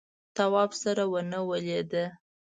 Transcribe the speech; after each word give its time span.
تواب 0.35 0.71
سره 0.81 1.03
ونه 1.13 1.39
ولیده. 1.49 2.05